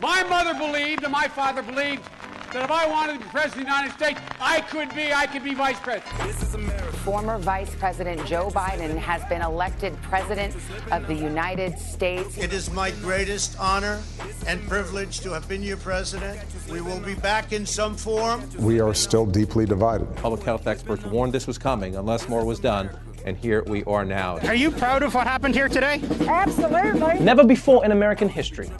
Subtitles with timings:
[0.00, 2.04] My mother believed and my father believed
[2.52, 5.26] that if I wanted to be president of the United States, I could be, I
[5.26, 6.22] could be vice president.
[6.26, 6.92] This is America.
[6.98, 10.54] Former Vice President Joe Biden has been elected President
[10.92, 12.36] of the United States.
[12.36, 14.02] It is my greatest honor
[14.46, 16.40] and privilege to have been your president.
[16.70, 18.42] We will be back in some form.
[18.58, 20.14] We are still deeply divided.
[20.16, 22.90] Public health experts warned this was coming unless more was done
[23.24, 24.38] and here we are now.
[24.40, 26.00] Are you proud of what happened here today?
[26.28, 27.18] Absolutely.
[27.18, 28.70] Never before in American history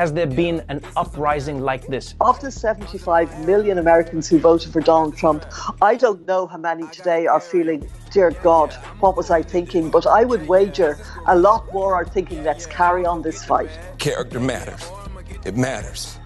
[0.00, 2.14] has there been an uprising like this.
[2.22, 5.44] Of the 75 million Americans who voted for Donald Trump,
[5.82, 9.90] I don't know how many today are feeling, dear God, what was I thinking?
[9.90, 10.96] But I would wager
[11.26, 13.68] a lot more are thinking, let's carry on this fight.
[13.98, 14.90] Character matters.
[15.44, 16.18] It matters.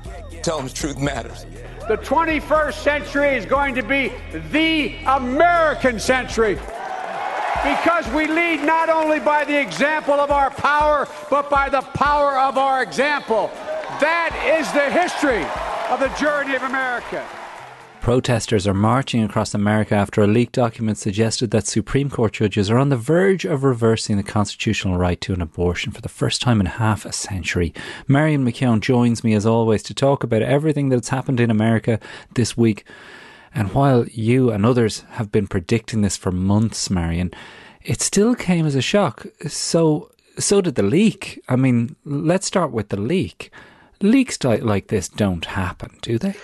[0.45, 1.45] Telling the truth matters.
[1.89, 4.13] The 21st century is going to be
[4.53, 6.61] the American century
[7.65, 12.39] because we lead not only by the example of our power, but by the power
[12.39, 13.51] of our example.
[14.01, 15.45] That is the history
[15.89, 17.25] of the journey of America.
[18.01, 22.77] Protesters are marching across America after a leaked document suggested that Supreme Court judges are
[22.77, 26.59] on the verge of reversing the constitutional right to an abortion for the first time
[26.59, 27.73] in half a century.
[28.09, 32.01] Marion McKeown joins me as always to talk about everything that's happened in America
[32.35, 32.85] this week.
[33.55, 37.31] And while you and others have been predicting this for months, Marion,
[37.81, 39.25] it still came as a shock.
[39.47, 41.41] So, so did the leak.
[41.49, 43.53] I mean, let's start with the leak.
[44.01, 46.35] Leaks like this don't happen, do they?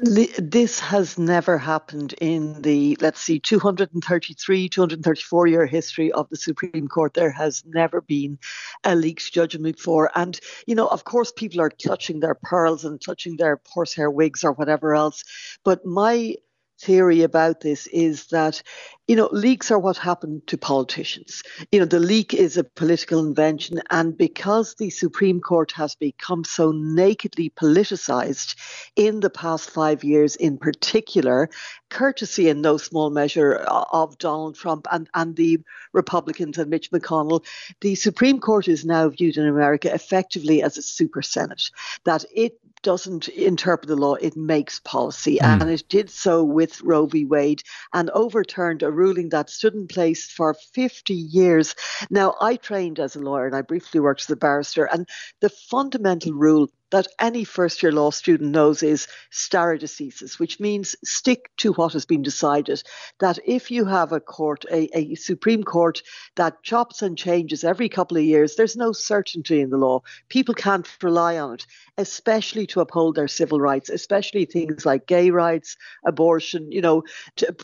[0.00, 6.86] This has never happened in the, let's see, 233, 234 year history of the Supreme
[6.86, 7.14] Court.
[7.14, 8.38] There has never been
[8.84, 10.12] a leaked judgment before.
[10.14, 14.44] And, you know, of course, people are clutching their pearls and clutching their horsehair wigs
[14.44, 15.24] or whatever else.
[15.64, 16.36] But my
[16.80, 18.62] theory about this is that,
[19.08, 21.42] you know, leaks are what happen to politicians.
[21.72, 23.80] You know, the leak is a political invention.
[23.90, 28.54] And because the Supreme Court has become so nakedly politicized
[28.96, 31.48] in the past five years in particular,
[31.88, 35.58] courtesy in no small measure of Donald Trump and, and the
[35.94, 37.42] Republicans and Mitch McConnell,
[37.80, 41.70] the Supreme Court is now viewed in America effectively as a super Senate,
[42.04, 45.38] that it doesn't interpret the law, it makes policy.
[45.38, 45.62] Mm.
[45.62, 47.24] And it did so with Roe v.
[47.24, 51.74] Wade and overturned a ruling that stood in place for 50 years.
[52.10, 55.08] Now, I trained as a lawyer and I briefly worked as a barrister, and
[55.40, 60.96] the fundamental rule that any first year law student knows is stare decisis, which means
[61.04, 62.82] stick to what has been decided.
[63.20, 66.02] That if you have a court, a, a Supreme Court
[66.36, 70.02] that chops and changes every couple of years, there's no certainty in the law.
[70.28, 71.66] People can't rely on it,
[71.96, 75.76] especially to uphold their civil rights, especially things like gay rights,
[76.06, 77.02] abortion, you know,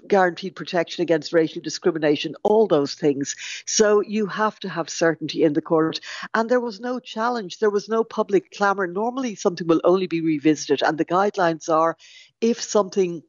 [0.06, 3.36] guaranteed protection against racial discrimination, all those things.
[3.66, 6.00] So you have to have certainty in the court.
[6.34, 8.86] And there was no challenge, there was no public clamour.
[8.86, 11.96] Normally, normally something will only be revisited, and the guidelines are
[12.40, 13.22] if something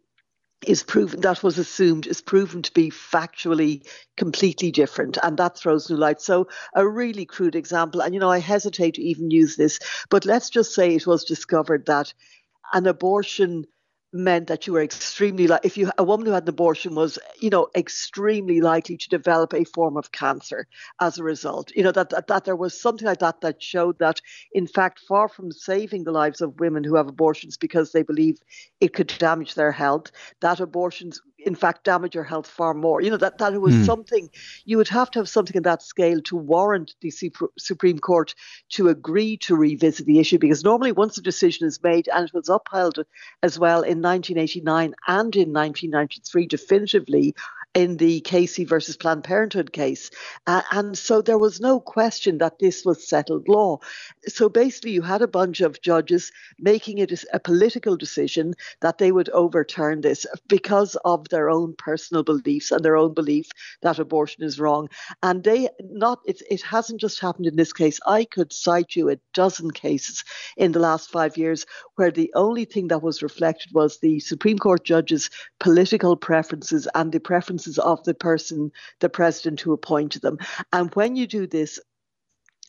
[0.65, 3.85] is proven that was assumed is proven to be factually
[4.17, 6.19] completely different and that throws new light.
[6.19, 9.77] So a really crude example and you know i hesitate to even use this
[10.09, 12.13] but let's just say it was discovered that
[12.73, 13.65] an abortion
[14.15, 17.19] meant that you were extremely like if you a woman who had an abortion was
[17.39, 20.67] you know extremely likely to develop a form of cancer
[21.01, 21.71] as a result.
[21.75, 24.21] You know that, that that there was something like that that showed that
[24.53, 28.39] in fact far from saving the lives of women who have abortions because they believe
[28.79, 33.01] it could damage their health that abortions in fact damage your health far more.
[33.01, 33.85] You know that that was mm.
[33.85, 34.29] something
[34.65, 37.11] you would have to have something on that scale to warrant the
[37.57, 38.33] Supreme Court
[38.71, 42.33] to agree to revisit the issue because normally once a decision is made and it
[42.33, 42.99] was upheld
[43.43, 47.35] as well in 1989 and in 1993 definitively
[47.75, 50.09] in the Casey versus Planned Parenthood case.
[50.47, 53.79] Uh, and so there was no question that this was settled law.
[54.27, 59.11] So basically, you had a bunch of judges making it a political decision that they
[59.11, 63.49] would overturn this because of their own personal beliefs and their own belief
[63.81, 64.87] that abortion is wrong.
[65.21, 67.99] And they not it, it hasn't just happened in this case.
[68.07, 70.23] I could cite you a dozen cases
[70.55, 71.65] in the last five years
[71.95, 75.29] where the only thing that was reflected was the Supreme Court judges'
[75.59, 80.37] political preferences and the preferences of the person, the president who appointed them.
[80.71, 81.79] And when you do this,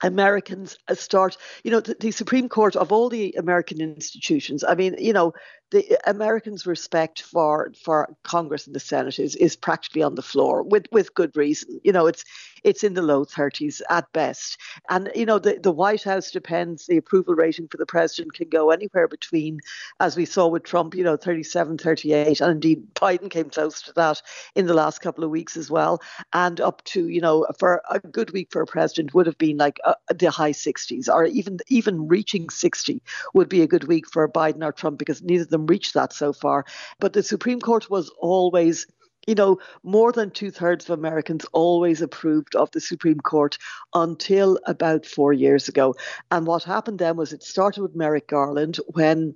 [0.02, 4.62] Americans start, you know, the, the, Supreme Court of all the American institutions.
[4.62, 5.32] I mean, you know,
[5.70, 10.62] the Americans' respect for for Congress and the Senate is is practically on the floor
[10.62, 11.80] with with good reason.
[11.82, 12.24] You know, it's
[12.62, 14.58] it's in the low 30s at best,
[14.88, 16.86] and you know the the White House depends.
[16.86, 19.60] The approval rating for the president can go anywhere between,
[19.98, 23.92] as we saw with Trump, you know, 37, 38, and indeed Biden came close to
[23.94, 24.22] that
[24.54, 26.00] in the last couple of weeks as well,
[26.32, 29.56] and up to you know for a good week for a president would have been
[29.56, 33.02] like uh, the high 60s or even even reaching 60
[33.34, 36.12] would be a good week for Biden or Trump because neither of them reached that
[36.12, 36.64] so far.
[37.00, 38.86] But the Supreme Court was always
[39.26, 43.58] you know, more than two thirds of Americans always approved of the Supreme Court
[43.92, 45.96] until about four years ago.
[46.30, 49.34] And what happened then was it started with Merrick Garland when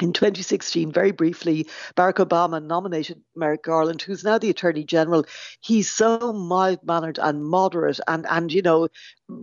[0.00, 1.66] in 2016, very briefly,
[1.96, 5.24] Barack Obama nominated Merrick Garland, who's now the Attorney General.
[5.60, 8.88] He's so mild mannered and moderate, and, and you know,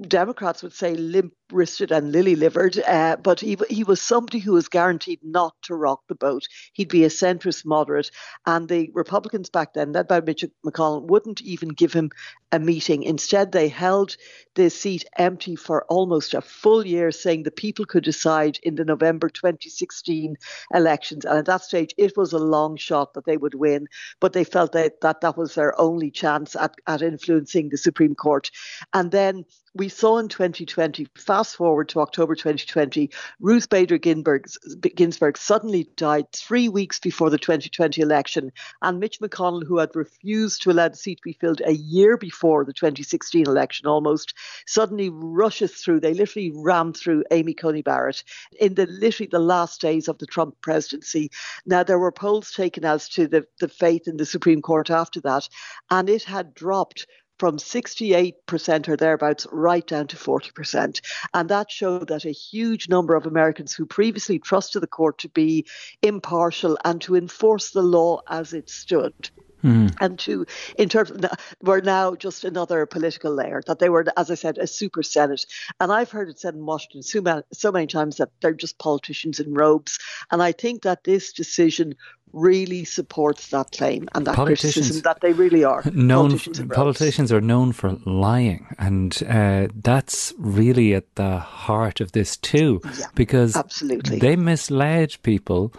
[0.07, 4.53] Democrats would say limp wristed and lily livered, uh, but he, he was somebody who
[4.53, 6.47] was guaranteed not to rock the boat.
[6.74, 8.09] He'd be a centrist moderate.
[8.45, 12.12] And the Republicans back then, led by Mitch McConnell, wouldn't even give him
[12.51, 13.03] a meeting.
[13.03, 14.15] Instead, they held
[14.56, 18.86] the seat empty for almost a full year, saying the people could decide in the
[18.86, 20.38] November 2016
[20.74, 21.25] elections.
[21.25, 23.88] And at that stage, it was a long shot that they would win,
[24.19, 28.15] but they felt that that, that was their only chance at, at influencing the Supreme
[28.15, 28.50] Court.
[28.94, 29.45] And then
[29.75, 33.10] we saw in 2020, fast forward to October 2020,
[33.40, 38.52] Ruth Bader Ginsburg, suddenly died three weeks before the 2020 election.
[38.81, 42.18] And Mitch McConnell, who had refused to allow the seat to be filled a year
[42.18, 44.36] before the 2016 election almost,
[44.68, 46.02] suddenly rushes through.
[46.02, 48.24] They literally rammed through Amy Coney Barrett
[48.60, 51.31] in the literally the last days of the Trump presidency.
[51.66, 55.20] Now, there were polls taken as to the, the faith in the Supreme Court after
[55.22, 55.50] that,
[55.90, 57.08] and it had dropped
[57.39, 61.01] from 68% or thereabouts right down to 40%.
[61.33, 65.30] And that showed that a huge number of Americans who previously trusted the court to
[65.30, 65.65] be
[66.01, 69.30] impartial and to enforce the law as it stood.
[69.63, 69.95] Mm.
[70.01, 70.45] And to,
[70.77, 71.25] in terms of,
[71.62, 75.45] were now just another political layer, that they were, as I said, a super Senate.
[75.80, 78.77] And I've heard it said in Washington so many, so many times that they're just
[78.77, 80.00] politicians in robes.
[80.31, 81.95] And I think that this decision
[82.33, 85.83] really supports that claim and that criticism that they really are.
[85.94, 92.12] Known, politicians, politicians are known for lying, and uh, that's really at the heart of
[92.12, 95.71] this too, yeah, because absolutely they misled people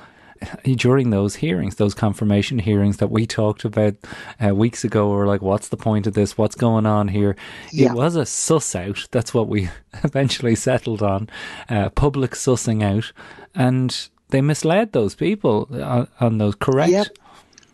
[0.64, 3.94] during those hearings, those confirmation hearings that we talked about
[4.44, 6.38] uh, weeks ago, were like, what's the point of this?
[6.38, 7.36] What's going on here?
[7.72, 7.90] Yeah.
[7.90, 9.06] It was a suss out.
[9.10, 9.70] That's what we
[10.04, 11.28] eventually settled on.
[11.68, 13.12] Uh, public sussing out.
[13.54, 16.90] And they misled those people on, on those, correct?
[16.90, 17.06] Yep.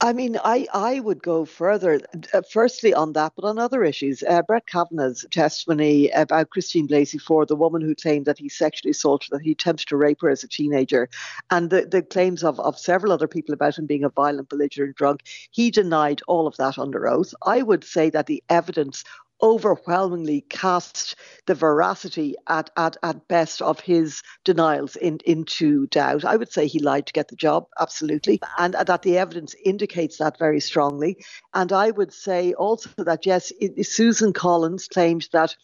[0.02, 2.00] I mean, I, I would go further,
[2.32, 4.22] uh, firstly on that, but on other issues.
[4.26, 8.92] Uh, Brett Kavanaugh's testimony about Christine Blasey Ford, the woman who claimed that he sexually
[8.92, 11.10] assaulted, her, that he attempted to rape her as a teenager,
[11.50, 14.96] and the, the claims of, of several other people about him being a violent, belligerent
[14.96, 15.20] drunk,
[15.50, 17.34] he denied all of that under oath.
[17.44, 19.04] I would say that the evidence
[19.42, 21.16] overwhelmingly cast
[21.46, 26.24] the veracity at, at, at best of his denials in, into doubt.
[26.24, 30.18] I would say he lied to get the job, absolutely, and that the evidence indicates
[30.18, 31.24] that very strongly.
[31.54, 33.52] And I would say also that, yes,
[33.82, 35.56] Susan Collins claimed that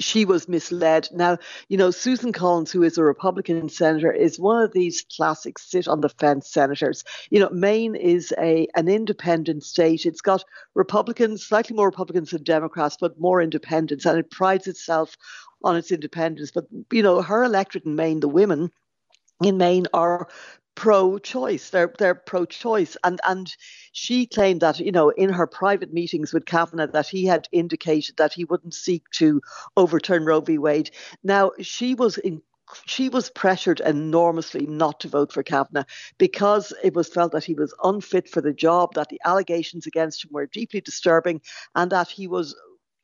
[0.00, 1.08] she was misled.
[1.12, 1.38] Now,
[1.68, 5.86] you know, Susan Collins, who is a Republican senator, is one of these classic sit
[5.86, 7.04] on the fence senators.
[7.30, 10.06] You know, Maine is a an independent state.
[10.06, 10.44] It's got
[10.74, 15.16] Republicans, slightly more Republicans than Democrats, but more independents, and it prides itself
[15.62, 16.50] on its independence.
[16.50, 18.72] But you know, her electorate in Maine, the women
[19.42, 20.28] in Maine are
[20.80, 21.68] pro-choice.
[21.68, 23.54] They're they're pro-choice, and and
[23.92, 28.16] she claimed that you know in her private meetings with Kavanaugh that he had indicated
[28.16, 29.42] that he wouldn't seek to
[29.76, 30.56] overturn Roe v.
[30.56, 30.90] Wade.
[31.22, 32.40] Now she was in
[32.86, 35.84] she was pressured enormously not to vote for Kavanaugh
[36.16, 40.24] because it was felt that he was unfit for the job, that the allegations against
[40.24, 41.42] him were deeply disturbing,
[41.74, 42.56] and that he was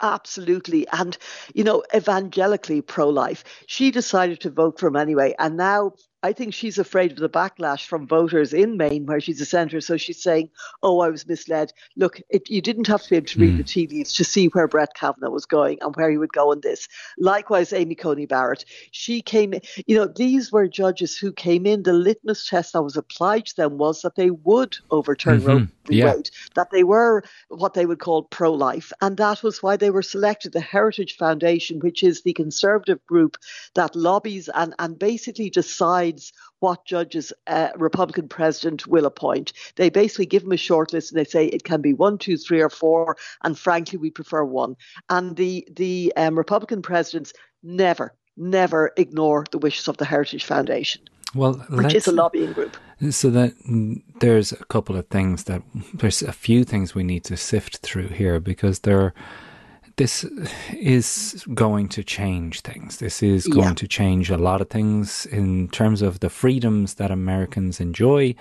[0.02, 1.16] absolutely and
[1.54, 5.90] you know evangelically pro-life she decided to vote for him anyway and now
[6.22, 9.80] I think she's afraid of the backlash from voters in Maine, where she's a senator.
[9.80, 10.50] So she's saying,
[10.82, 11.72] "Oh, I was misled.
[11.94, 13.56] Look, it, you didn't have to be able to read mm.
[13.58, 16.52] the tea leaves to see where Brett Kavanaugh was going and where he would go
[16.52, 18.64] in this." Likewise, Amy Coney Barrett.
[18.92, 19.54] She came.
[19.86, 21.82] You know, these were judges who came in.
[21.82, 25.48] The litmus test that was applied to them was that they would overturn mm-hmm.
[25.48, 25.96] Roe v.
[25.98, 26.14] Yeah.
[26.14, 30.02] Wade, that they were what they would call pro-life, and that was why they were
[30.02, 30.52] selected.
[30.52, 33.36] The Heritage Foundation, which is the conservative group
[33.74, 39.52] that lobbies and and basically decides decides what judges a Republican president will appoint.
[39.76, 42.36] They basically give him a short list and they say it can be one, two,
[42.36, 44.76] three, or four, and frankly, we prefer one.
[45.08, 47.32] And the the um, Republican presidents
[47.62, 51.02] never, never ignore the wishes of the Heritage Foundation.
[51.34, 52.76] Well, which is a lobbying group.
[53.10, 53.52] So that
[54.20, 58.08] there's a couple of things that there's a few things we need to sift through
[58.08, 59.12] here because there
[59.96, 60.24] this
[60.72, 62.98] is going to change things.
[62.98, 63.74] This is going yeah.
[63.74, 68.34] to change a lot of things in terms of the freedoms that Americans enjoy,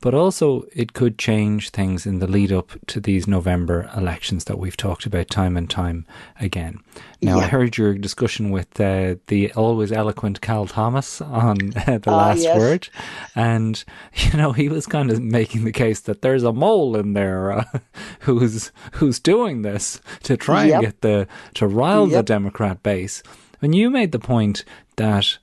[0.00, 4.58] but also it could change things in the lead up to these November elections that
[4.58, 6.06] we've talked about time and time
[6.40, 6.78] again.
[7.22, 7.44] Now, yeah.
[7.44, 12.16] I heard your discussion with uh, the always eloquent Cal Thomas on uh, the uh,
[12.16, 12.58] last yes.
[12.58, 12.88] word,
[13.34, 13.82] and
[14.14, 17.52] you know he was kind of making the case that there's a mole in there
[17.52, 17.64] uh,
[18.20, 20.74] who's who's doing this to try yep.
[20.74, 22.18] and get the to rile yep.
[22.18, 23.22] the Democrat base.
[23.62, 24.64] And you made the point
[24.96, 25.36] that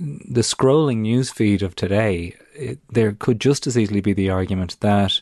[0.00, 5.20] the scrolling newsfeed of today, it, there could just as easily be the argument that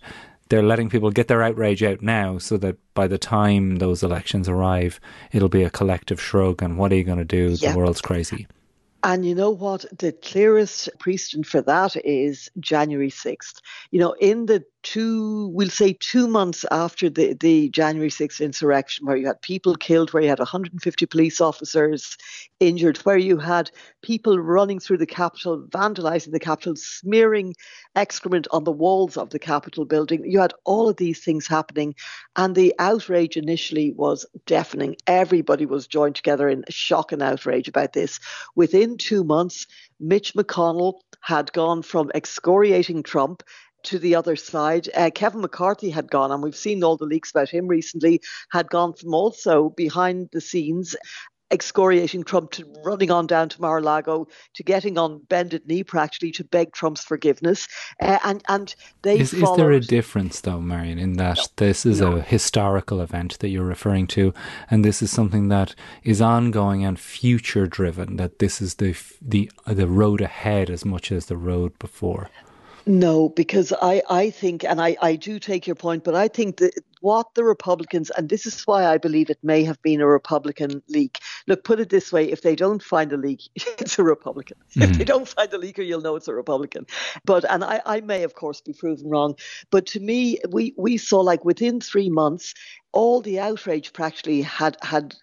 [0.48, 4.48] they're letting people get their outrage out now so that by the time those elections
[4.48, 4.98] arrive,
[5.32, 7.56] it'll be a collective shrug and what are you going to do?
[7.56, 8.46] The world's crazy.
[9.04, 9.84] And you know what?
[9.96, 13.60] The clearest precedent for that is January 6th.
[13.92, 19.06] You know, in the two, we'll say two months after the, the January 6th insurrection,
[19.06, 22.16] where you had people killed, where you had 150 police officers
[22.58, 23.70] injured, where you had
[24.02, 27.54] people running through the Capitol, vandalizing the Capitol, smearing
[27.96, 30.24] excrement on the walls of the Capitol building.
[30.24, 31.94] You had all of these things happening,
[32.36, 34.96] and the outrage initially was deafening.
[35.06, 38.20] Everybody was joined together in shock and outrage about this.
[38.54, 39.66] Within two months,
[40.00, 43.42] Mitch McConnell had gone from excoriating Trump
[43.84, 44.88] to the other side.
[44.94, 48.20] Uh, Kevin McCarthy had gone, and we've seen all the leaks about him recently,
[48.50, 50.96] had gone from also behind the scenes
[51.50, 56.44] excoriating Trump to running on down to Mar-a-Lago to getting on bended knee practically to
[56.44, 57.66] beg Trump's forgiveness.
[58.00, 61.86] Uh, and and they is, is, there a difference though, Marion, in that no, this
[61.86, 62.16] is no.
[62.16, 64.34] a historical event that you're referring to,
[64.70, 68.16] and this is something that is ongoing and future driven.
[68.16, 72.30] That this is the the the road ahead as much as the road before.
[72.88, 76.56] No, because I, I think, and I, I do take your point, but I think
[76.56, 80.06] that what the Republicans, and this is why I believe it may have been a
[80.06, 81.18] Republican leak.
[81.46, 84.56] Look, put it this way if they don't find a leak, it's a Republican.
[84.70, 84.82] Mm-hmm.
[84.82, 86.86] If they don't find a leaker, you'll know it's a Republican.
[87.26, 89.34] But, and I, I may, of course, be proven wrong.
[89.70, 92.54] But to me, we, we saw like within three months,
[92.92, 95.14] all the outrage practically had had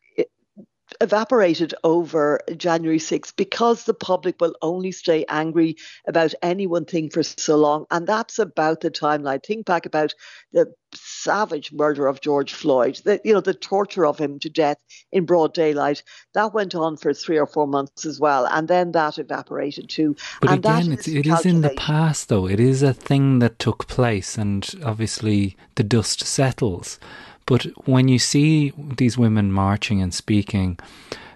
[1.02, 5.76] evaporated over January 6th because the public will only stay angry
[6.08, 7.86] about any one thing for so long.
[7.92, 9.44] And that's about the timeline.
[9.44, 10.14] Think back about
[10.54, 14.78] the savage murder of George Floyd, the, you know, the torture of him to death
[15.12, 16.04] in broad daylight.
[16.34, 18.46] That went on for three or four months as well.
[18.48, 20.16] And then that evaporated too.
[20.42, 22.48] But and again, it's, it is in the past, though.
[22.48, 24.38] It is a thing that took place.
[24.38, 27.00] And obviously the dust settles.
[27.46, 30.80] But when you see these women marching and speaking,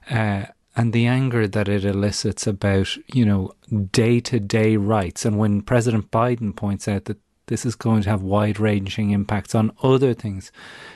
[0.10, 3.52] uh, and the anger that it elicits about, you know,
[3.92, 8.10] day to day rights, and when President Biden points out that this is going to
[8.10, 10.52] have wide ranging impacts on other things,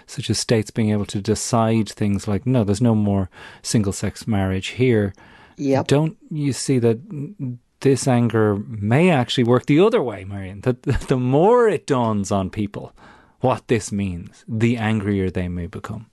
[0.05, 3.29] such as states being able to decide things like, no, there's no more
[3.61, 5.13] single sex marriage here.
[5.57, 5.87] Yep.
[5.87, 6.99] Don't you see that
[7.81, 10.61] this anger may actually work the other way, Marion?
[10.61, 12.93] That the more it dawns on people
[13.43, 16.09] what this means, the angrier they may become.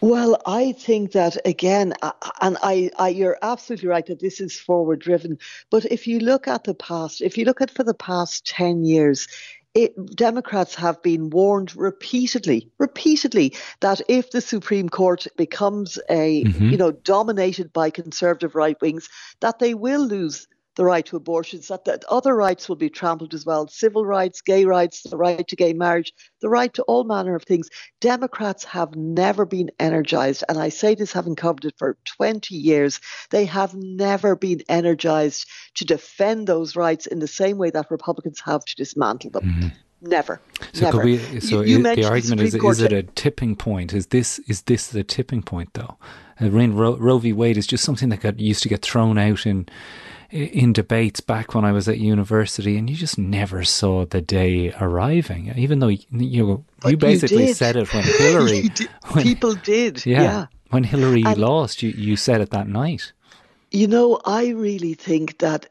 [0.00, 1.94] Well, I think that again,
[2.40, 5.38] and I, I, you're absolutely right that this is forward driven.
[5.70, 8.84] But if you look at the past, if you look at for the past 10
[8.84, 9.26] years,
[9.72, 16.70] it, Democrats have been warned repeatedly, repeatedly that if the Supreme Court becomes a, mm-hmm.
[16.70, 19.08] you know, dominated by conservative right wings,
[19.40, 23.34] that they will lose the right to abortions, that, that other rights will be trampled
[23.34, 27.04] as well civil rights, gay rights, the right to gay marriage, the right to all
[27.04, 27.68] manner of things.
[28.00, 33.00] Democrats have never been energized, and I say this having covered it for 20 years,
[33.30, 35.46] they have never been energized
[35.76, 39.44] to defend those rights in the same way that Republicans have to dismantle them.
[39.44, 39.68] Mm-hmm.
[40.02, 40.40] Never.
[40.72, 41.04] So never.
[41.04, 43.92] We, so you, you it, the argument the is: is it a tipping point?
[43.92, 45.96] Is this is this the tipping point though?
[46.40, 47.32] Uh, Roe, Roe v.
[47.32, 49.68] Wade is just something that got used to get thrown out in
[50.30, 54.72] in debates back when I was at university, and you just never saw the day
[54.80, 55.52] arriving.
[55.56, 58.88] Even though you you, you basically you said it when Hillary, did.
[59.10, 60.46] when, people did, yeah, yeah.
[60.70, 63.12] When Hillary and, lost, you you said it that night.
[63.72, 65.68] You know, I really think that,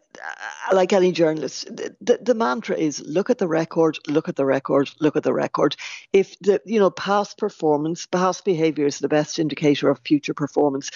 [0.71, 4.89] like any journalist, the, the, mantra is look at the record, look at the record,
[4.99, 5.75] look at the record.
[6.13, 10.91] If the you know past performance, past behaviour is the best indicator of future performance.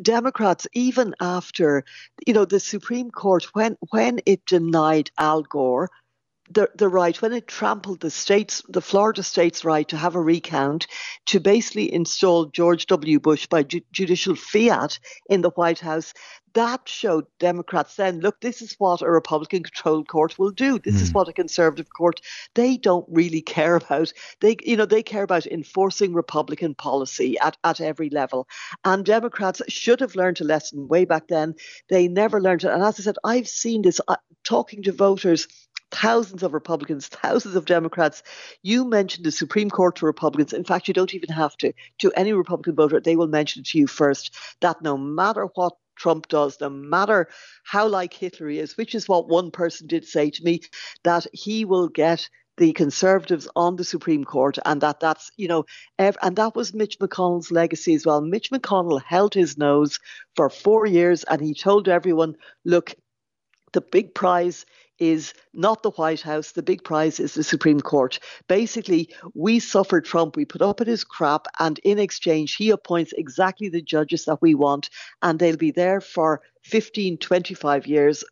[0.00, 1.84] Democrats, even after
[2.26, 5.90] you know the Supreme Court, when when it denied Al Gore
[6.52, 10.20] the, the right, when it trampled the states, the Florida state's right to have a
[10.20, 10.86] recount,
[11.26, 13.20] to basically install George W.
[13.20, 16.12] Bush by ju- judicial fiat in the White House,
[16.54, 20.78] that showed Democrats then, look, this is what a Republican controlled court will do.
[20.78, 21.02] This mm.
[21.02, 21.14] is hmm.
[21.14, 22.20] what a conservative court,
[22.54, 24.12] they don't really care about.
[24.40, 28.46] They, you know, they care about enforcing Republican policy at, at every level.
[28.84, 31.54] And Democrats should have learned a lesson way back then.
[31.88, 32.70] They never learned it.
[32.70, 35.48] And as I said, I've seen this uh, talking to voters
[35.92, 38.22] thousands of Republicans, thousands of Democrats.
[38.62, 40.52] You mentioned the Supreme Court to Republicans.
[40.52, 41.72] In fact, you don't even have to.
[42.00, 45.74] To any Republican voter, they will mention it to you first that no matter what
[45.96, 47.28] Trump does, no matter
[47.64, 50.62] how like Hitler he is, which is what one person did say to me,
[51.04, 55.64] that he will get the conservatives on the Supreme Court, and that that's you know,
[55.98, 58.20] ev- and that was Mitch McConnell's legacy as well.
[58.20, 59.98] Mitch McConnell held his nose
[60.36, 62.94] for four years, and he told everyone, "Look,
[63.72, 64.66] the big prize
[65.02, 66.52] is not the White House.
[66.52, 68.20] The big prize is the Supreme Court.
[68.46, 70.36] Basically, we suffered Trump.
[70.36, 74.40] We put up with his crap, and in exchange, he appoints exactly the judges that
[74.40, 74.90] we want,
[75.20, 78.24] and they'll be there for 15, 25 years,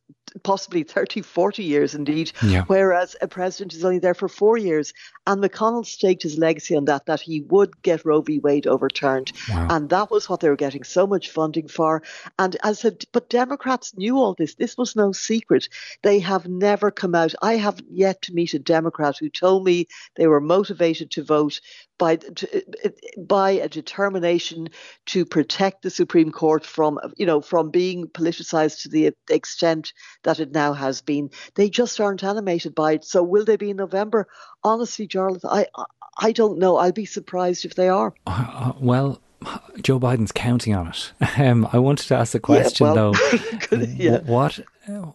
[0.42, 2.62] possibly 30, 40 years indeed, yeah.
[2.66, 4.92] whereas a president is only there for four years.
[5.26, 8.38] And McConnell staked his legacy on that, that he would get Roe v.
[8.38, 9.32] Wade overturned.
[9.48, 9.68] Wow.
[9.70, 12.02] And that was what they were getting so much funding for.
[12.38, 14.54] And as I said, but Democrats knew all this.
[14.54, 15.68] This was no secret.
[16.02, 17.34] They have never come out.
[17.42, 21.60] I have yet to meet a Democrat who told me they were motivated to vote
[22.00, 22.18] by
[23.18, 24.70] by a determination
[25.06, 29.92] to protect the Supreme Court from you know from being politicized to the extent
[30.24, 31.30] that it now has been.
[31.54, 33.04] They just aren't animated by it.
[33.04, 34.26] So will they be in November?
[34.64, 35.66] Honestly, Jarlath, I
[36.18, 36.76] I don't know.
[36.78, 38.12] I'll be surprised if they are.
[38.26, 39.20] Uh, uh, well.
[39.80, 41.12] Joe Biden's counting on it.
[41.38, 43.12] Um, I wanted to ask the question yeah, well,
[43.70, 44.18] though: yeah.
[44.18, 44.60] what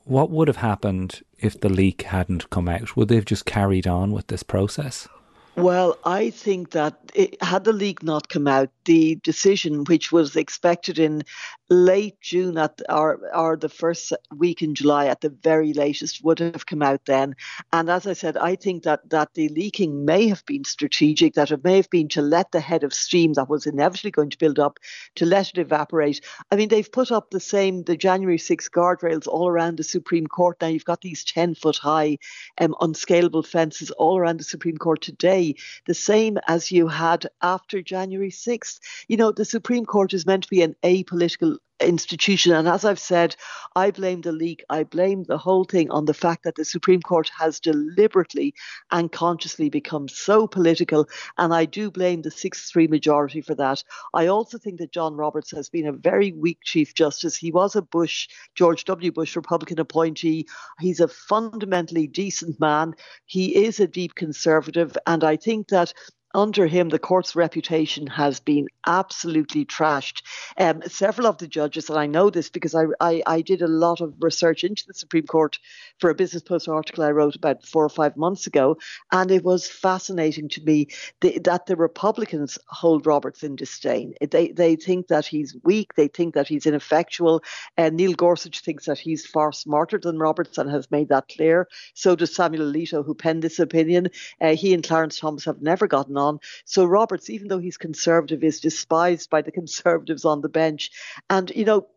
[0.05, 2.95] what would have happened if the leak hadn't come out?
[2.95, 5.07] Would they have just carried on with this process?
[5.55, 10.35] Well, I think that it, had the leak not come out, the decision, which was
[10.35, 11.23] expected in
[11.69, 16.39] late June at or or the first week in July at the very latest would
[16.39, 17.35] have come out then.
[17.73, 21.51] And as I said, I think that that the leaking may have been strategic, that
[21.51, 24.37] it may have been to let the head of steam that was inevitably going to
[24.37, 24.77] build up,
[25.15, 26.21] to let it evaporate.
[26.51, 30.27] I mean, they've put up the same the January 6 guardrails all around the Supreme
[30.27, 30.57] Court.
[30.61, 32.17] Now you've got these 10 foot high
[32.59, 35.44] um, unscalable fences all around the Supreme Court today,
[35.85, 38.79] the same as you had after January 6th.
[39.07, 42.53] You know, the Supreme Court is meant to be an apolitical institution.
[42.53, 43.35] And as I've said,
[43.75, 47.01] I blame the leak, I blame the whole thing on the fact that the Supreme
[47.01, 48.53] Court has deliberately
[48.91, 51.07] and consciously become so political.
[51.37, 53.83] And I do blame the 6 3 majority for that.
[54.13, 57.35] I also think that John Roberts has been a very weak Chief Justice.
[57.35, 59.11] He was a Bush, George W.
[59.11, 60.47] Bush Republican appointee.
[60.79, 62.95] He's a fundamentally decent man.
[63.25, 64.97] He is a deep conservative.
[65.05, 65.93] And I think that
[66.35, 70.21] under him, the court's reputation has been absolutely trashed.
[70.57, 73.67] Um, several of the judges, and I know this because I, I, I, did a
[73.67, 75.57] lot of research into the Supreme Court
[75.99, 78.77] for a Business Post article I wrote about four or five months ago,
[79.11, 80.87] and it was fascinating to me
[81.21, 84.13] the, that the Republicans hold Roberts in disdain.
[84.19, 87.43] They, they think that he's weak, they think that he's ineffectual.
[87.77, 91.67] And Neil Gorsuch thinks that he's far smarter than Roberts and has made that clear.
[91.93, 94.09] So does Samuel Alito, who penned this opinion.
[94.41, 96.39] Uh, he and Clarence Thomas have never gotten on on.
[96.65, 100.91] So Roberts, even though he's conservative, is despised by the conservatives on the bench.
[101.29, 101.87] And, you know,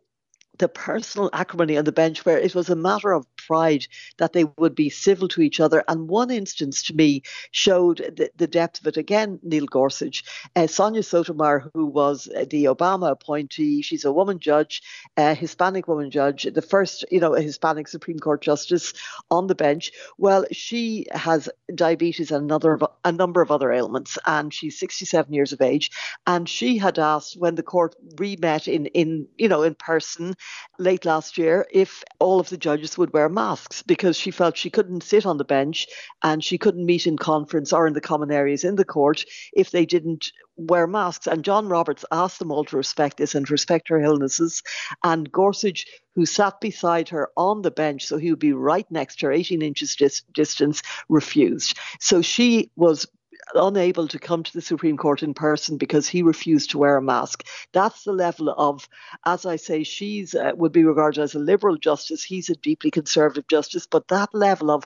[0.59, 4.45] the personal acrimony on the bench where it was a matter of pride that they
[4.57, 5.83] would be civil to each other.
[5.87, 8.97] And one instance to me showed the, the depth of it.
[8.97, 10.23] Again, Neil Gorsuch,
[10.55, 14.83] uh, Sonia Sotomayor, who was uh, the Obama appointee, she's a woman judge,
[15.17, 18.93] a Hispanic woman judge, the first, you know, Hispanic Supreme Court justice
[19.31, 19.91] on the bench.
[20.17, 25.53] Well, she has diabetes and another a number of other ailments, and she's 67 years
[25.53, 25.91] of age.
[26.27, 30.35] And she had asked when the court re-met in in you know in person
[30.77, 34.69] late last year if all of the judges would wear masks because she felt she
[34.69, 35.87] couldn't sit on the bench
[36.23, 39.71] and she couldn't meet in conference or in the common areas in the court if
[39.71, 41.27] they didn't wear masks.
[41.27, 44.61] And John Roberts asked them all to respect this and respect her illnesses.
[45.03, 45.85] And Gorsuch,
[46.15, 49.31] who sat beside her on the bench, so he would be right next to her,
[49.31, 51.77] 18 inches dis- distance, refused.
[51.99, 53.07] So she was
[53.55, 57.01] unable to come to the Supreme Court in person because he refused to wear a
[57.01, 57.45] mask.
[57.73, 58.87] That's the level of,
[59.25, 62.23] as I say, she's uh, would be regarded as a liberal justice.
[62.23, 64.85] He's a deeply conservative justice, but that level of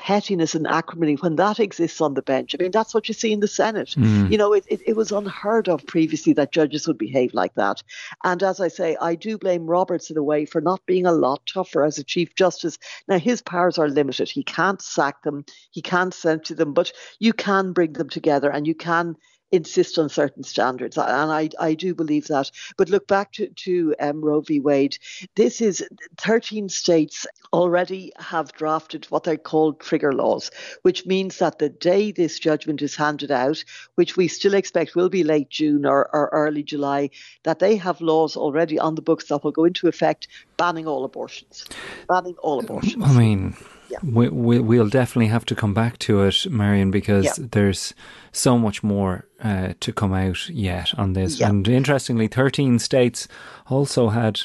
[0.00, 3.32] pettiness and acrimony, when that exists on the bench, I mean, that's what you see
[3.32, 3.90] in the Senate.
[3.90, 4.32] Mm.
[4.32, 7.82] You know, it, it, it was unheard of previously that judges would behave like that.
[8.24, 11.12] And as I say, I do blame Roberts in a way for not being a
[11.12, 12.78] lot tougher as a Chief Justice.
[13.08, 14.30] Now, his powers are limited.
[14.30, 18.66] He can't sack them, he can't censure them, but you can bring them together and
[18.66, 19.16] you can
[19.52, 22.50] insist on certain standards, and I, I do believe that.
[22.76, 24.60] But look back to, to um, Roe v.
[24.60, 24.98] Wade.
[25.34, 25.84] This is
[26.18, 30.50] 13 states already have drafted what they're called trigger laws,
[30.82, 33.64] which means that the day this judgment is handed out,
[33.96, 37.10] which we still expect will be late June or, or early July,
[37.42, 41.04] that they have laws already on the books that will go into effect banning all
[41.04, 41.64] abortions.
[42.08, 43.02] Banning all abortions.
[43.04, 43.56] I mean,
[43.90, 43.98] yeah.
[44.02, 47.46] we, we, we'll definitely have to come back to it, Marion, because yeah.
[47.52, 47.94] there's
[48.32, 51.40] so much more uh, to come out yet on this.
[51.40, 51.48] Yeah.
[51.48, 53.28] And interestingly, 13 states
[53.66, 54.42] also had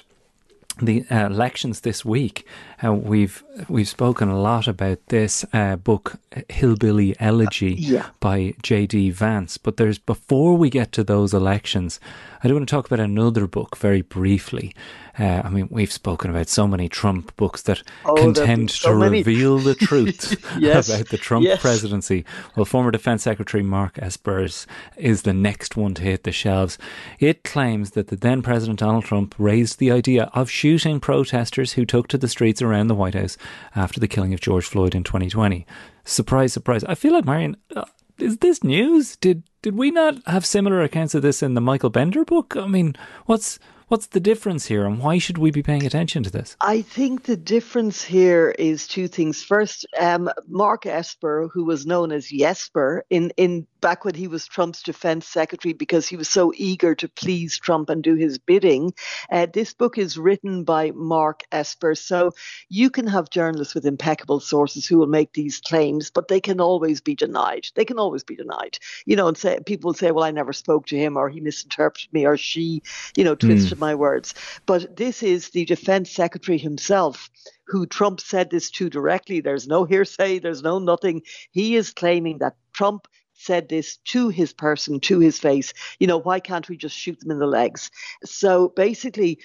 [0.82, 2.46] the uh, elections this week.
[2.84, 6.18] Uh, we've we've spoken a lot about this uh, book,
[6.50, 8.10] Hillbilly Elegy, yeah.
[8.20, 9.12] by J.D.
[9.12, 9.58] Vance.
[9.58, 12.00] But there's before we get to those elections,
[12.44, 14.74] I do want to talk about another book very briefly.
[15.18, 18.96] Uh, I mean, we've spoken about so many Trump books that oh, contend so to
[18.98, 19.18] many.
[19.24, 20.90] reveal the truth yes.
[20.90, 21.62] about the Trump yes.
[21.62, 22.26] presidency.
[22.56, 26.78] Well, former Defense Secretary Mark Esper's is the next one to hit the shelves.
[27.20, 31.86] It claims that the then President Donald Trump raised the idea of shooting protesters who
[31.86, 33.38] took to the streets around the White House
[33.76, 35.66] after the killing of George Floyd in 2020.
[36.04, 36.84] Surprise, surprise.
[36.84, 37.86] I feel like, Marion, uh,
[38.20, 39.16] is this news?
[39.16, 42.56] Did did we not have similar accounts of this in the Michael Bender book?
[42.56, 46.32] I mean, what's What's the difference here, and why should we be paying attention to
[46.32, 46.58] this?
[46.60, 49.44] I think the difference here is two things.
[49.44, 54.48] First, um, Mark Esper, who was known as Yesper in, in back when he was
[54.48, 58.92] Trump's defense secretary because he was so eager to please Trump and do his bidding.
[59.32, 61.94] Uh, this book is written by Mark Esper.
[61.94, 62.32] So
[62.68, 66.60] you can have journalists with impeccable sources who will make these claims, but they can
[66.60, 67.68] always be denied.
[67.76, 68.80] They can always be denied.
[69.06, 71.40] You know, and say people will say, well, I never spoke to him or he
[71.40, 72.82] misinterpreted me or she,
[73.16, 73.82] you know, twisted mm.
[73.82, 74.34] my words.
[74.66, 77.30] But this is the defense secretary himself
[77.68, 79.42] who Trump said this to directly.
[79.42, 81.22] There's no hearsay, there's no nothing.
[81.52, 85.74] He is claiming that Trump said this to his person, to his face.
[86.00, 87.92] You know, why can't we just shoot them in the legs?
[88.24, 89.40] So basically,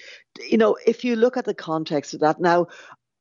[0.49, 2.67] you know, if you look at the context of that, now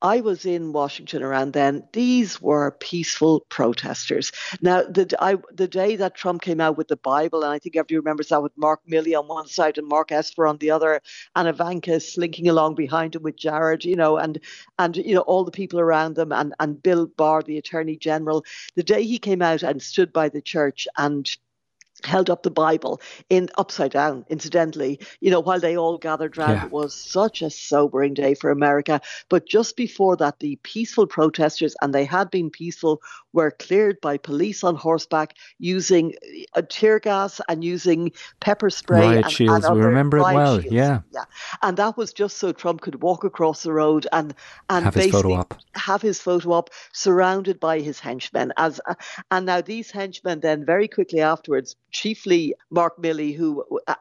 [0.02, 1.84] I was in Washington around then.
[1.92, 4.32] These were peaceful protesters.
[4.62, 7.76] Now, the, I, the day that Trump came out with the Bible, and I think
[7.76, 11.02] everybody remembers that with Mark Milley on one side and Mark Esper on the other,
[11.36, 14.40] and Ivanka slinking along behind him with Jared, you know, and
[14.78, 18.44] and you know all the people around them, and and Bill Barr, the Attorney General.
[18.76, 21.30] The day he came out and stood by the church and
[22.04, 26.52] held up the Bible in upside down, incidentally, you know, while they all gathered round.
[26.52, 26.64] Yeah.
[26.66, 29.00] It was such a sobering day for America.
[29.28, 34.16] But just before that, the peaceful protesters, and they had been peaceful, were cleared by
[34.16, 36.14] police on horseback using
[36.56, 39.00] a uh, tear gas and using pepper spray.
[39.00, 40.74] Riot and, shields, and we remember it well, shields.
[40.74, 41.00] yeah.
[41.12, 41.24] Yeah.
[41.62, 44.34] And that was just so Trump could walk across the road and,
[44.68, 45.54] and have his photo up.
[45.74, 48.52] Have his photo up, surrounded by his henchmen.
[48.56, 48.94] As uh,
[49.30, 53.94] And now these henchmen then very quickly afterwards chiefly Mark Milley, who uh,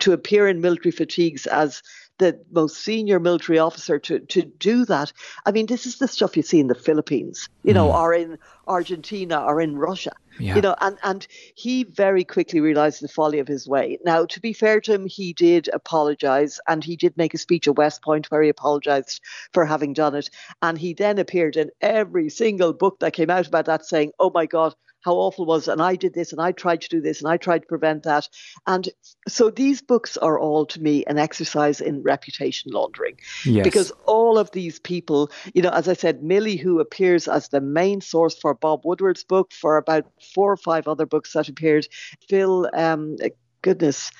[0.00, 1.82] to appear in military fatigues as
[2.18, 5.12] the most senior military officer to, to do that.
[5.46, 7.94] I mean, this is the stuff you see in the Philippines, you know, mm.
[7.94, 10.12] or in Argentina or in Russia.
[10.40, 10.54] Yeah.
[10.54, 13.98] You know, and, and he very quickly realized the folly of his way.
[14.04, 17.66] Now, to be fair to him, he did apologize and he did make a speech
[17.66, 19.20] at West Point where he apologized
[19.52, 20.30] for having done it.
[20.62, 24.30] And he then appeared in every single book that came out about that saying, oh
[24.32, 27.20] my God, how awful was and I did this and I tried to do this
[27.20, 28.28] and I tried to prevent that.
[28.66, 28.88] And
[29.26, 33.18] so these books are all to me an exercise in reputation laundering.
[33.44, 33.64] Yes.
[33.64, 37.60] Because all of these people, you know, as I said, Milley, who appears as the
[37.60, 41.86] main source for Bob Woodward's book, for about four or five other books that appeared,
[42.28, 43.16] Phil, um,
[43.62, 44.10] goodness,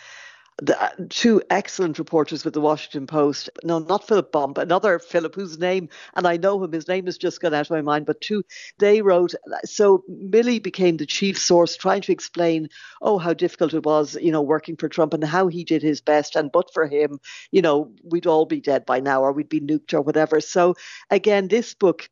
[0.60, 3.50] the, uh, two excellent reporters with the Washington Post.
[3.62, 7.16] No, not Philip Bump, another Philip whose name, and I know him, his name has
[7.16, 8.42] just gone out of my mind, but two,
[8.78, 9.34] they wrote.
[9.64, 12.68] So Milley became the chief source trying to explain,
[13.00, 16.00] oh, how difficult it was, you know, working for Trump and how he did his
[16.00, 16.34] best.
[16.34, 17.20] And but for him,
[17.52, 20.40] you know, we'd all be dead by now or we'd be nuked or whatever.
[20.40, 20.74] So
[21.10, 22.08] again, this book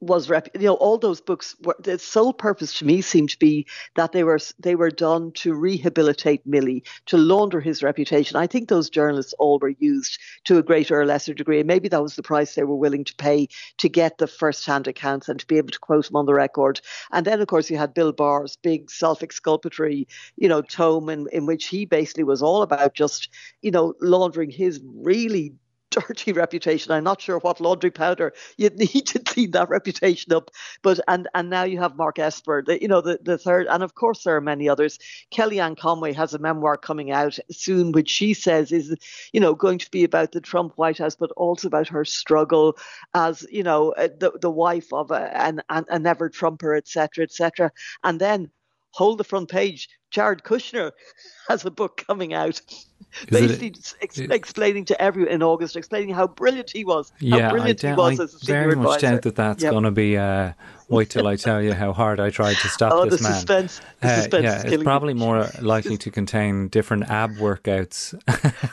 [0.00, 3.38] was rep- you know all those books were the sole purpose to me seemed to
[3.38, 8.36] be that they were they were done to rehabilitate Milley to launder his reputation.
[8.36, 11.60] I think those journalists all were used to a greater or lesser degree.
[11.60, 14.66] And maybe that was the price they were willing to pay to get the first
[14.66, 16.80] hand accounts and to be able to quote him on the record.
[17.12, 21.46] And then of course you had Bill Barr's big self-exculpatory you know tome in, in
[21.46, 23.28] which he basically was all about just
[23.62, 25.54] you know laundering his really
[25.94, 26.92] dirty reputation.
[26.92, 30.50] I'm not sure what laundry powder you'd need to clean that reputation up.
[30.82, 33.82] But and and now you have Mark Esper, the, you know, the, the third, and
[33.82, 34.98] of course there are many others.
[35.32, 38.94] Kellyanne Conway has a memoir coming out soon, which she says is,
[39.32, 42.76] you know, going to be about the Trump White House, but also about her struggle
[43.14, 47.24] as, you know, uh, the the wife of a, an, an, a never Trumper, etc.,
[47.24, 47.70] etc.
[48.02, 48.50] And then
[48.94, 49.88] hold the front page.
[50.10, 50.92] Jared Kushner
[51.48, 52.86] has a book coming out, Is
[53.28, 57.12] basically it, ex- it, explaining to everyone in August, explaining how brilliant he was.
[57.18, 59.72] Yeah, I, doubt, I very much doubt that that's yep.
[59.72, 60.16] going to be.
[60.16, 60.52] Uh,
[60.88, 63.32] wait till I tell you how hard I tried to stop oh, this the man.
[63.32, 65.20] Suspense, the uh, suspense yeah, it's probably me.
[65.20, 68.14] more likely to contain different ab workouts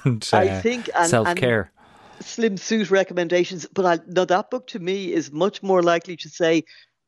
[0.05, 1.71] and uh, I think and, self care.
[2.19, 6.29] Slim suit recommendations, but I, no, that book to me is much more likely to
[6.29, 6.63] say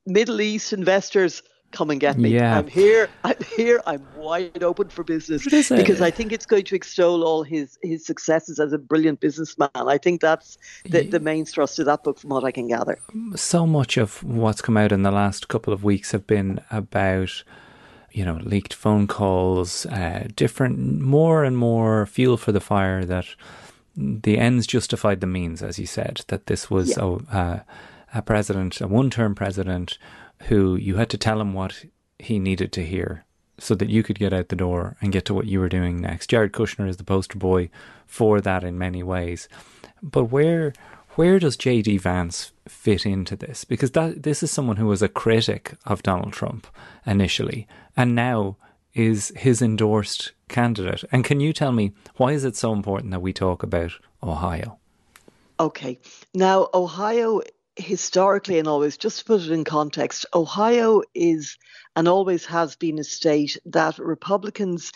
[0.08, 1.43] Middle East investors
[1.74, 2.30] come and get me.
[2.30, 2.58] Yeah.
[2.58, 3.10] I'm here.
[3.24, 3.82] I'm here.
[3.86, 8.06] I'm wide open for business because I think it's going to extol all his his
[8.06, 9.70] successes as a brilliant businessman.
[9.76, 12.98] I think that's the, the main thrust of that book, from what I can gather.
[13.36, 17.44] So much of what's come out in the last couple of weeks have been about.
[18.16, 23.26] You know, leaked phone calls, uh, different, more and more fuel for the fire that
[23.98, 27.04] the ends justified the means, as you said, that this was yeah.
[27.04, 27.60] a, uh,
[28.14, 29.98] a president, a one term president
[30.48, 31.86] who you had to tell him what
[32.20, 33.26] he needed to hear
[33.60, 36.02] so that you could get out the door and get to what you were doing
[36.02, 36.30] next.
[36.30, 37.70] Jared Kushner is the poster boy
[38.06, 39.48] for that in many ways.
[40.02, 40.74] But where
[41.16, 43.66] where does JD Vance fit into this?
[43.66, 46.68] Because that this is someone who was a critic of Donald Trump
[47.06, 48.58] initially and now
[48.94, 51.04] is his endorsed candidate.
[51.12, 54.80] And can you tell me why is it so important that we talk about Ohio?
[55.60, 56.00] Okay.
[56.34, 57.42] Now Ohio
[57.76, 61.58] historically and always, just to put it in context, Ohio is
[61.96, 64.92] and always has been a state that Republicans,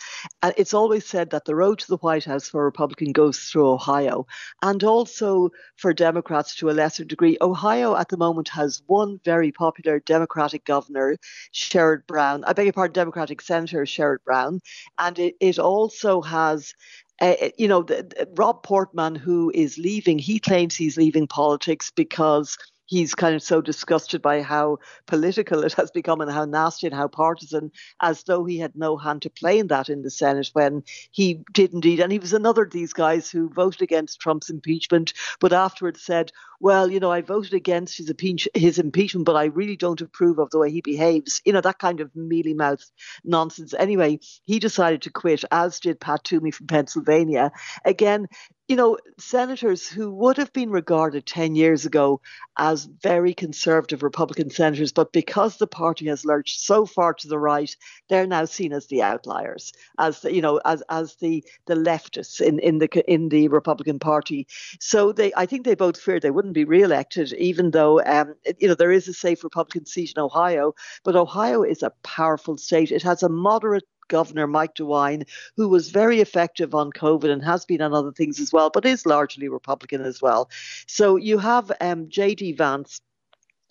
[0.56, 3.70] it's always said that the road to the White House for a Republican goes through
[3.70, 4.26] Ohio.
[4.62, 7.38] And also for Democrats to a lesser degree.
[7.40, 11.16] Ohio at the moment has one very popular Democratic governor,
[11.52, 14.60] Sherrod Brown, I beg your pardon, Democratic Senator Sherrod Brown.
[14.98, 16.74] And it, it also has
[17.20, 21.90] uh, you know, the, the, Rob Portman, who is leaving, he claims he's leaving politics
[21.94, 26.86] because he's kind of so disgusted by how political it has become and how nasty
[26.86, 30.10] and how partisan, as though he had no hand to play in that in the
[30.10, 32.00] Senate when he did indeed.
[32.00, 36.32] And he was another of these guys who voted against Trump's impeachment, but afterwards said,
[36.60, 40.38] well, you know, I voted against his, impeach- his impeachment, but I really don't approve
[40.38, 41.40] of the way he behaves.
[41.44, 42.90] You know, that kind of mealy mouthed
[43.24, 43.74] nonsense.
[43.74, 47.52] Anyway, he decided to quit, as did Pat Toomey from Pennsylvania.
[47.84, 48.26] Again,
[48.68, 52.20] you know, senators who would have been regarded 10 years ago
[52.58, 57.38] as very conservative Republican senators, but because the party has lurched so far to the
[57.38, 57.74] right,
[58.10, 62.42] they're now seen as the outliers, as the, you know, as as the the leftists
[62.42, 64.46] in, in the in the Republican Party.
[64.80, 68.68] So they, I think they both feared they wouldn't be re-elected, even though um, you
[68.68, 70.74] know there is a safe Republican seat in Ohio.
[71.04, 72.92] But Ohio is a powerful state.
[72.92, 77.64] It has a moderate Governor Mike DeWine, who was very effective on COVID and has
[77.64, 80.50] been on other things as well, but is largely Republican as well.
[80.86, 82.52] So you have um, J.D.
[82.52, 83.00] Vance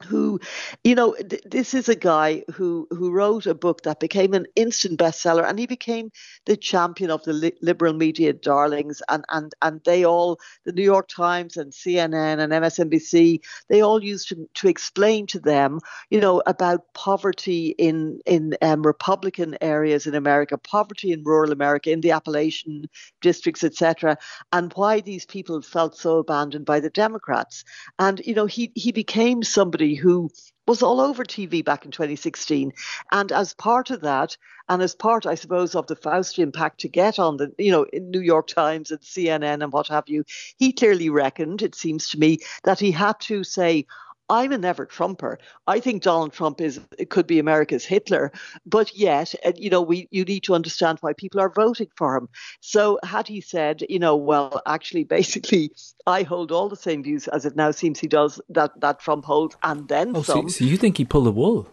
[0.05, 0.39] who
[0.83, 4.45] you know th- this is a guy who who wrote a book that became an
[4.55, 6.11] instant bestseller and he became
[6.45, 10.83] the champion of the li- liberal media darlings and and and they all the New
[10.83, 15.79] York Times and CNN and MSNBC they all used to, to explain to them
[16.11, 21.91] you know about poverty in in um, republican areas in America poverty in rural America
[21.91, 22.85] in the Appalachian
[23.21, 24.17] districts etc
[24.51, 27.63] and why these people felt so abandoned by the Democrats.
[27.99, 30.29] And you know he he became somebody who
[30.67, 32.73] was all over TV back in 2016.
[33.11, 34.37] And as part of that,
[34.69, 37.83] and as part, I suppose, of the Faustian pact to get on the, you know,
[37.93, 40.25] in New York Times and CNN and what have you,
[40.57, 43.85] he clearly reckoned, it seems to me, that he had to say,
[44.29, 45.39] I'm a never Trumper.
[45.67, 48.31] I think Donald Trump is it could be America's Hitler,
[48.65, 52.15] but yet, uh, you know, we you need to understand why people are voting for
[52.15, 52.27] him.
[52.59, 55.71] So had he said, you know, well, actually, basically,
[56.05, 59.25] I hold all the same views as it now seems he does that that Trump
[59.25, 60.49] holds, and then oh, some.
[60.49, 61.67] So, so you think he pulled the wool?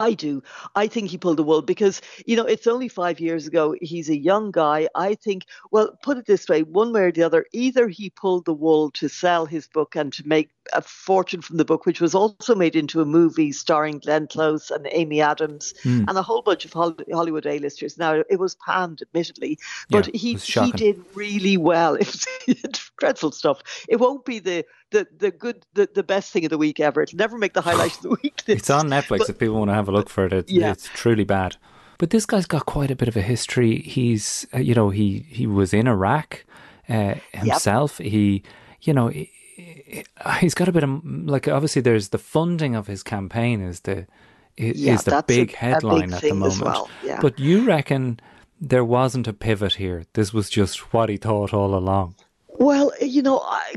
[0.00, 0.42] I do.
[0.74, 3.74] I think he pulled the wool because, you know, it's only five years ago.
[3.80, 4.88] He's a young guy.
[4.94, 8.44] I think, well, put it this way one way or the other, either he pulled
[8.44, 12.00] the wool to sell his book and to make a fortune from the book, which
[12.00, 16.04] was also made into a movie starring Glenn Close and Amy Adams mm.
[16.08, 17.98] and a whole bunch of Hollywood A-listers.
[17.98, 19.58] Now, it was panned, admittedly,
[19.90, 21.96] but yeah, he, he did really well.
[22.46, 23.62] It was dreadful stuff.
[23.88, 27.02] It won't be the the the good the, the best thing of the week ever.
[27.02, 28.42] It'll never make the highlight of the week.
[28.46, 30.32] it's on Netflix but, if people want to have a look for it.
[30.32, 30.70] It's, yeah.
[30.70, 31.56] it's truly bad.
[31.98, 33.80] But this guy's got quite a bit of a history.
[33.80, 36.44] He's uh, you know he he was in Iraq
[36.88, 38.00] uh, himself.
[38.00, 38.10] Yep.
[38.10, 38.42] He
[38.82, 39.10] you know,
[40.40, 44.06] he's got a bit of like obviously there's the funding of his campaign is the
[44.56, 46.60] is, Yeah, is the big a- a headline big at the moment.
[46.60, 47.18] well, yeah.
[47.20, 48.20] But you reckon
[48.60, 50.04] there wasn't a pivot here?
[50.12, 52.14] This was just what he thought all along.
[52.48, 53.74] Well, you know, I,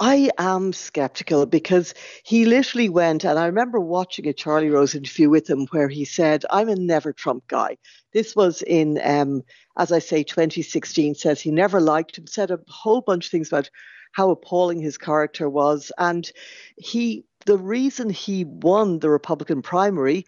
[0.00, 5.30] I am skeptical because he literally went, and I remember watching a Charlie Rose interview
[5.30, 7.78] with him where he said, I'm a never Trump guy.
[8.12, 9.42] This was in, um,
[9.76, 13.48] as I say, 2016, says he never liked him, said a whole bunch of things
[13.48, 13.70] about
[14.12, 15.92] how appalling his character was.
[15.98, 16.30] And
[16.76, 20.26] he, the reason he won the Republican primary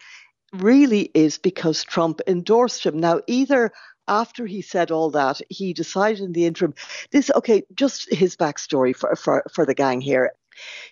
[0.53, 2.99] really is because Trump endorsed him.
[2.99, 3.73] Now, either
[4.11, 6.75] after he said all that, he decided in the interim,
[7.13, 10.33] this, okay, just his backstory for, for, for the gang here.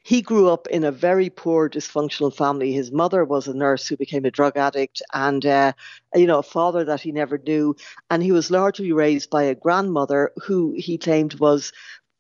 [0.03, 2.73] He grew up in a very poor, dysfunctional family.
[2.73, 5.73] His mother was a nurse who became a drug addict, and uh,
[6.15, 7.77] you know, a father that he never knew.
[8.09, 11.73] And he was largely raised by a grandmother who he claimed was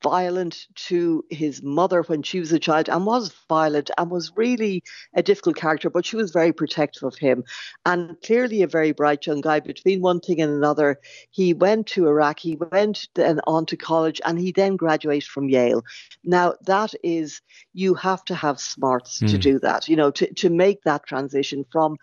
[0.02, 4.82] violent to his mother when she was a child and was violent and was really
[5.14, 7.44] a difficult character, but she was very protective of him
[7.84, 9.60] and clearly a very bright young guy.
[9.60, 10.98] Between one thing and another,
[11.30, 15.48] he went to Iraq, he went then on to college, and he then graduated from
[15.48, 15.82] Yale.
[16.24, 17.40] Now, that is,
[17.72, 19.38] you have to have smarts to Hmm.
[19.38, 21.96] do that, you know, to, to make that transition from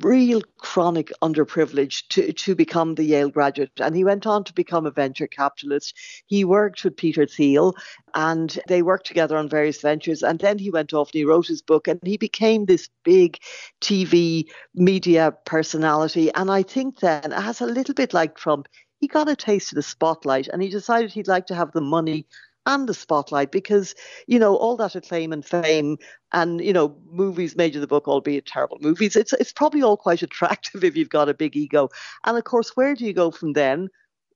[0.00, 3.70] real chronic underprivilege to, to become the Yale graduate.
[3.78, 5.96] And he went on to become a venture capitalist.
[6.26, 7.74] He worked with Peter Thiel
[8.14, 10.22] and they worked together on various ventures.
[10.22, 13.38] And then he went off and he wrote his book and he became this big
[13.80, 14.44] TV
[14.74, 16.32] media personality.
[16.34, 18.68] And I think then, as a little bit like Trump,
[19.00, 21.80] he got a taste of the spotlight and he decided he'd like to have the
[21.80, 22.26] money
[22.66, 23.94] and the spotlight because
[24.26, 25.98] you know all that acclaim and fame
[26.32, 29.96] and you know movies made in the book albeit terrible movies it's it's probably all
[29.96, 31.88] quite attractive if you've got a big ego.
[32.24, 33.88] And of course where do you go from then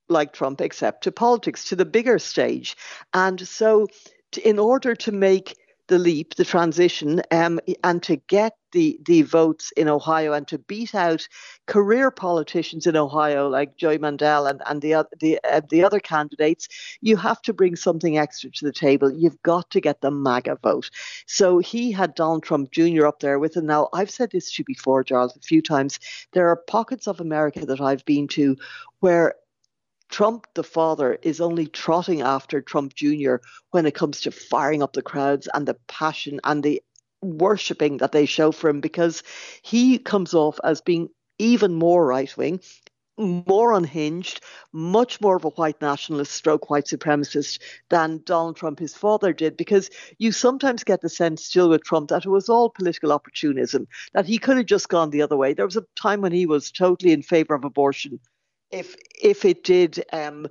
[0.08, 2.76] like Trump except to politics to the bigger stage?
[3.12, 3.86] And so
[4.44, 5.56] in order to make
[5.88, 10.58] the leap, the transition, um, and to get the the votes in Ohio and to
[10.58, 11.26] beat out
[11.66, 16.68] career politicians in Ohio like Joey Mandel and and the the uh, the other candidates,
[17.00, 19.10] you have to bring something extra to the table.
[19.10, 20.90] You've got to get the MAGA vote.
[21.26, 23.06] So he had Donald Trump Jr.
[23.06, 23.66] up there with him.
[23.66, 25.98] Now I've said this to you before, Jarlath, a few times.
[26.32, 28.56] There are pockets of America that I've been to
[29.00, 29.34] where
[30.08, 33.36] Trump, the father, is only trotting after Trump Jr.
[33.70, 36.82] when it comes to firing up the crowds and the passion and the
[37.20, 39.22] worshipping that they show for him because
[39.62, 42.60] he comes off as being even more right wing,
[43.18, 44.40] more unhinged,
[44.72, 49.56] much more of a white nationalist stroke white supremacist than Donald Trump, his father, did.
[49.56, 53.86] Because you sometimes get the sense still with Trump that it was all political opportunism,
[54.14, 55.52] that he could have just gone the other way.
[55.52, 58.20] There was a time when he was totally in favor of abortion
[58.70, 60.46] if if it did um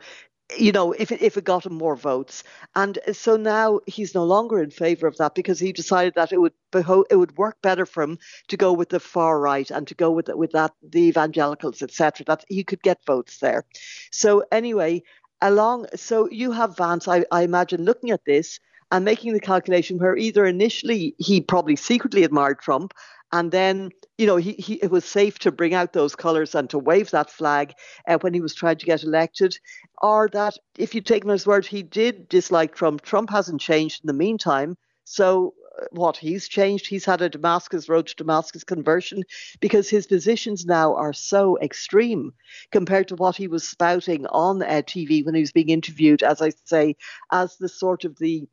[0.57, 2.43] you know if it, if it got him more votes.
[2.75, 6.39] And so now he's no longer in favor of that because he decided that it
[6.39, 9.87] would beho- it would work better for him to go with the far right and
[9.87, 13.65] to go with with that the evangelicals etc that he could get votes there.
[14.11, 15.03] So anyway
[15.41, 18.59] along so you have Vance I, I imagine looking at this
[18.91, 22.93] and making the calculation where either initially he probably secretly admired Trump
[23.31, 26.69] and then you know he, he it was safe to bring out those colors and
[26.69, 27.73] to wave that flag
[28.07, 29.57] uh, when he was trying to get elected
[30.01, 33.01] or that if you take him his word he did dislike trump.
[33.01, 34.77] Trump hasn't changed in the meantime.
[35.03, 36.87] So uh, what he's changed?
[36.87, 39.23] He's had a damascus road to damascus conversion
[39.59, 42.31] because his positions now are so extreme
[42.71, 46.41] compared to what he was spouting on uh, tv when he was being interviewed as
[46.41, 46.95] i say
[47.31, 48.47] as the sort of the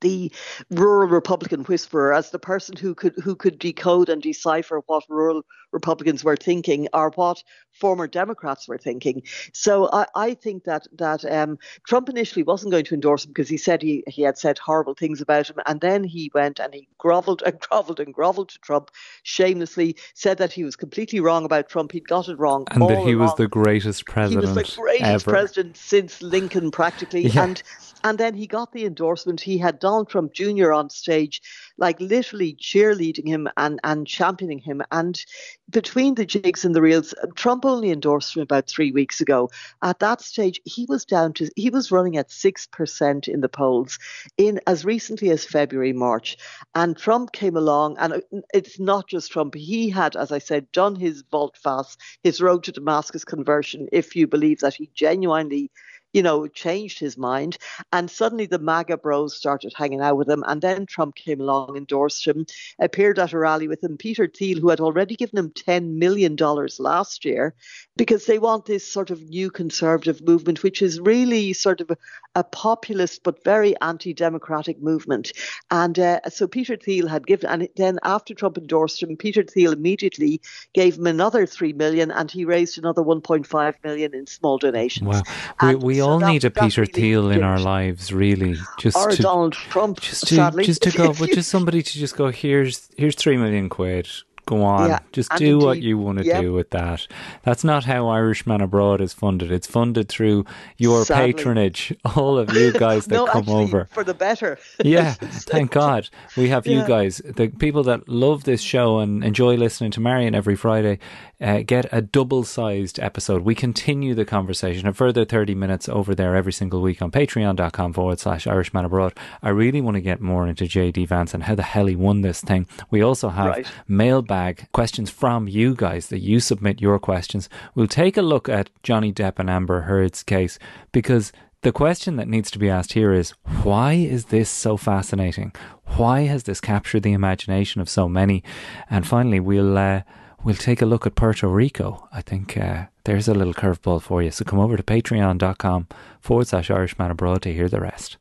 [0.00, 0.32] the
[0.70, 5.42] rural Republican whisperer as the person who could who could decode and decipher what rural
[5.72, 9.22] Republicans were thinking or what former Democrats were thinking.
[9.52, 13.48] So I, I think that that um, Trump initially wasn't going to endorse him because
[13.48, 16.72] he said he, he had said horrible things about him, and then he went and
[16.72, 18.90] he grovelled and grovelled and grovelled to Trump
[19.22, 21.92] shamelessly, said that he was completely wrong about Trump.
[21.92, 22.66] He'd got it wrong.
[22.70, 24.44] And that he was the greatest president.
[24.44, 25.30] He was the greatest ever.
[25.30, 27.26] president since Lincoln, practically.
[27.26, 27.44] Yeah.
[27.44, 27.62] And
[28.04, 29.40] and then he got the endorsement.
[29.40, 30.72] He had Donald Trump Jr.
[30.72, 31.40] on stage,
[31.78, 34.82] like literally cheerleading him and, and championing him.
[34.90, 35.24] And
[35.70, 39.48] between the jigs and the reels, Trump only endorsed him about three weeks ago.
[39.82, 43.48] At that stage, he was down to he was running at six percent in the
[43.48, 43.96] polls
[44.36, 46.36] in as recently as February, March.
[46.74, 49.54] And Trump came along, and it's not just Trump.
[49.54, 54.16] He had, as I said, done his volte face, his road to Damascus conversion, if
[54.16, 55.70] you believe that he genuinely
[56.16, 57.58] you know, changed his mind.
[57.92, 60.42] And suddenly the MAGA bros started hanging out with him.
[60.46, 62.46] And then Trump came along, endorsed him,
[62.78, 63.98] appeared at a rally with him.
[63.98, 66.34] Peter Thiel, who had already given him $10 million
[66.78, 67.54] last year,
[67.96, 71.96] because they want this sort of new conservative movement, which is really sort of a,
[72.34, 75.32] a populist but very anti democratic movement.
[75.70, 79.72] And uh, so Peter Thiel had given, and then after Trump endorsed him, Peter Thiel
[79.72, 80.40] immediately
[80.74, 85.08] gave him another 3 million and he raised another 1.5 million in small donations.
[85.08, 85.22] Wow.
[85.62, 88.56] We, we so all that, need a Peter really Thiel in our lives, really.
[88.78, 90.64] Just or to, Donald Trump, just to, sadly.
[90.64, 94.08] Just to go, but just somebody to just go, here's, here's 3 million quid
[94.46, 96.40] Go on, yeah, just do indeed, what you want to yep.
[96.40, 97.08] do with that.
[97.42, 99.50] That's not how Irishman Abroad is funded.
[99.50, 100.44] It's funded through
[100.76, 101.32] your Sadly.
[101.32, 103.88] patronage, all of you guys that no, come actually, over.
[103.90, 104.56] For the better.
[104.84, 106.08] yeah, thank God.
[106.36, 106.80] We have yeah.
[106.80, 111.00] you guys, the people that love this show and enjoy listening to Marion every Friday,
[111.40, 113.42] uh, get a double sized episode.
[113.42, 117.92] We continue the conversation, a further 30 minutes over there every single week on patreon.com
[117.92, 119.16] forward slash Irishman Abroad.
[119.42, 122.22] I really want to get more into JD Vance and how the hell he won
[122.22, 122.66] this thing.
[122.90, 123.72] We also have right.
[123.86, 127.48] mailbag questions from you guys that you submit your questions.
[127.74, 130.58] We'll take a look at Johnny Depp and Amber Heard's case
[130.92, 131.32] because
[131.62, 133.32] the question that needs to be asked here is
[133.62, 135.52] why is this so fascinating?
[135.96, 138.42] Why has this captured the imagination of so many?
[138.88, 140.02] And finally, we'll uh,
[140.46, 142.08] we'll take a look at Puerto Rico.
[142.12, 144.30] I think uh, there's a little curveball for you.
[144.30, 145.88] So come over to patreon.com
[146.20, 148.16] forward slash Irishman Abroad to hear the rest.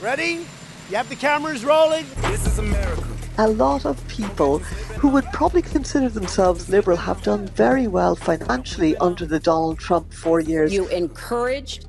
[0.00, 0.44] Ready?
[0.90, 2.04] You have the cameras rolling?
[2.22, 3.04] This is America
[3.38, 4.60] a lot of people
[4.98, 10.10] who would probably consider themselves liberal have done very well financially under the Donald Trump
[10.10, 10.72] four years.
[10.72, 11.86] You encouraged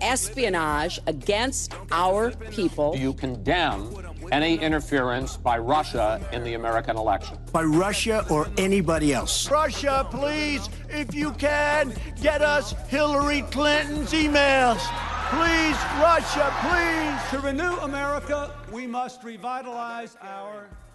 [0.00, 2.94] espionage against our people.
[2.96, 7.38] You condemn any interference by Russia in the American election.
[7.52, 9.50] By Russia or anybody else.
[9.50, 14.80] Russia, please, if you can, get us Hillary Clinton's emails.
[15.30, 17.30] Please, Russia, please.
[17.30, 20.85] To renew America, we must revitalize our democracy.